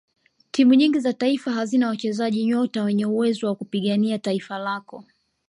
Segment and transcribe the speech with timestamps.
[0.51, 5.05] timu nyingi za taifa hazina wachezaji nyota wenye uwezo wa kupigania taifa lako